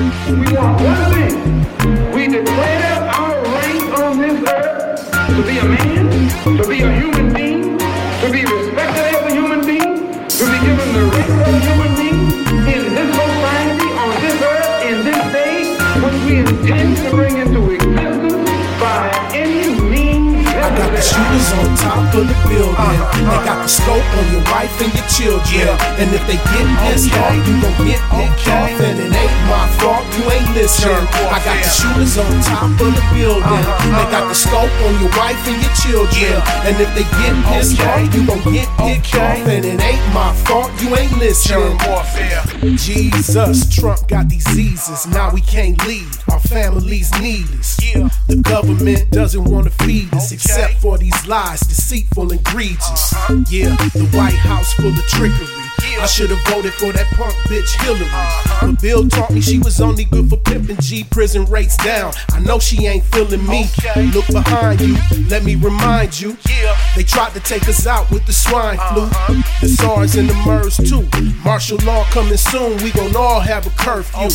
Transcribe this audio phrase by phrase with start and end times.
[0.00, 1.36] We want one thing.
[2.14, 7.34] We declare our right on this earth to be a man, to be a human
[7.34, 11.60] being, to be respected as a human being, to be given the rights of a
[11.60, 12.20] human being
[12.64, 15.68] in this society, on this earth, in this day,
[16.00, 18.48] which we intend to bring into existence
[18.80, 19.04] by
[19.36, 22.72] any means I got the shooters on top of the building.
[22.72, 23.20] Uh-huh.
[23.20, 25.39] They got the scope on your wife and your children.
[25.50, 28.70] And if they get pissed off, you gon' get pissed off.
[28.86, 31.06] And it ain't my fault, you ain't listening.
[31.30, 33.42] I got the shooters on top of the building.
[33.42, 34.34] Uh-huh, they got the uh-huh.
[34.34, 36.38] scope on your wife and your children.
[36.66, 39.38] And if they get pissed off, you gon' get pissed off.
[39.46, 41.78] And it ain't my fault, you ain't listening.
[42.76, 46.08] Jesus, Trump got diseases, now we can't lead.
[46.30, 47.76] Our families need us.
[48.28, 53.12] The government doesn't wanna feed us, except for these lies, deceitful and egregious.
[53.12, 53.44] Uh-huh.
[53.50, 55.46] Yeah, the White House full of trickery.
[55.98, 58.06] I should've voted for that punk bitch Hillary.
[58.60, 61.04] But Bill taught me she was only good for pimping G.
[61.04, 62.12] Prison rates down.
[62.30, 63.66] I know she ain't feeling me.
[64.14, 64.96] Look behind you,
[65.28, 66.36] let me remind you.
[66.96, 69.42] They tried to take us out with the swine flu, uh-huh.
[69.60, 71.08] the SARS and the MERS too.
[71.42, 74.28] Martial law coming soon, we gon' all have a curfew.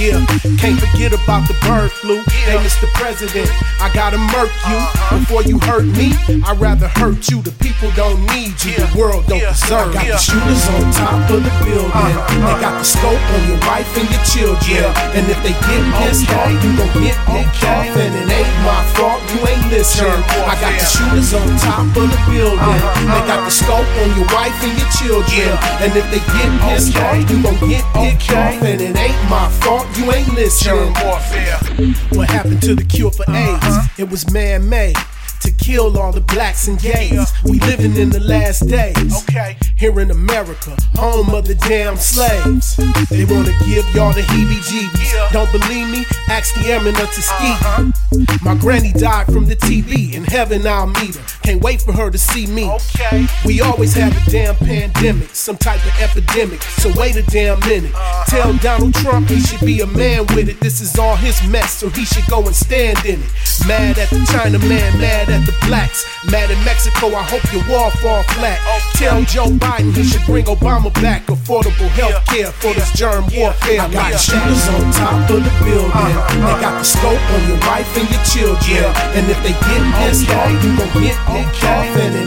[0.00, 0.24] Yeah,
[0.56, 2.24] can't forget about the bird flu.
[2.48, 2.88] Hey, Mr.
[2.96, 5.18] President, I gotta murk you uh-huh.
[5.20, 6.16] before you hurt me.
[6.48, 7.42] I'd rather hurt you.
[7.42, 8.72] The people don't need you.
[8.80, 9.92] The world don't deserve.
[9.92, 11.92] I got the shooters on top of the building.
[11.92, 12.16] Uh-huh.
[12.32, 14.88] They got the scope on your wife and your children.
[15.12, 17.92] And if they get pissed off, you gon' get pissed off.
[18.00, 20.24] And it ain't my fault, you ain't listening.
[20.48, 22.56] I got the shooters on top of the building.
[22.56, 23.12] Uh-huh.
[23.12, 25.48] They got the scope on your wife and your children.
[25.82, 28.62] And if they get pissed off, you gon' get pissed off.
[28.62, 30.92] And it ain't my fault, you ain't listening.
[32.10, 33.88] What happened to the cure for uh-huh.
[33.88, 33.98] AIDS?
[33.98, 34.96] It was man made.
[35.42, 37.32] To kill all the blacks and gays.
[37.44, 39.22] We living in the last days.
[39.22, 39.56] Okay.
[39.76, 42.76] Here in America, home of the damn slaves.
[43.10, 45.32] They wanna give y'all the heebie jeebies.
[45.32, 46.04] Don't believe me?
[46.28, 47.52] Ask the men in Tuskegee.
[47.52, 47.92] Uh-huh.
[48.42, 50.14] My granny died from the TB.
[50.14, 51.22] In heaven, I'll meet her.
[51.42, 52.70] Can't wait for her to see me.
[52.70, 53.26] Okay.
[53.44, 56.62] We always have a damn pandemic, some type of epidemic.
[56.62, 57.94] So wait a damn minute.
[57.94, 58.15] Uh-huh.
[58.28, 60.58] Tell Donald Trump he should be a man with it.
[60.60, 63.30] This is all his mess, so he should go and stand in it.
[63.66, 66.04] Mad at the China man, mad at the blacks.
[66.30, 68.58] Mad in Mexico, I hope your wall fall flat.
[68.94, 71.26] Tell Joe Biden he should bring Obama back.
[71.26, 73.80] Affordable health care for this germ warfare.
[73.80, 75.90] I got shooters on top of the building.
[75.90, 76.54] Uh-huh, uh-huh.
[76.54, 78.90] They got the scope on your wife and your children.
[79.14, 81.90] And if they get pissed off, you gon' get pissed off.
[81.94, 82.26] And it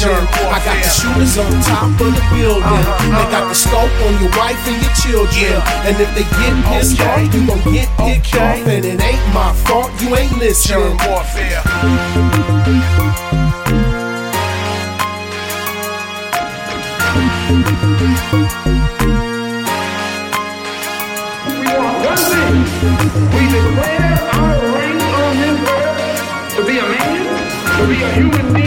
[0.00, 0.24] ain't.
[0.48, 2.64] I got the shooters on top of the building.
[2.64, 3.68] Uh-huh, they got the uh-huh.
[3.68, 5.60] scope on your wife and your children.
[5.84, 8.64] And if they get pissed off, you gon' get pissed off.
[8.64, 10.80] And it ain't my fault, you ain't listening.
[10.80, 10.96] We
[21.76, 22.56] want one.
[23.36, 27.20] We declare our right on this earth to be a man,
[27.76, 28.59] to be a human being,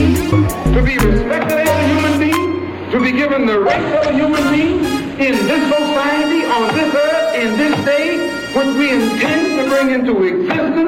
[0.74, 4.44] to be respected as a human being, to be given the rights of a human
[4.52, 4.80] being
[5.20, 10.24] in this society, on this earth, in this day, which we intend to bring into
[10.24, 10.83] existence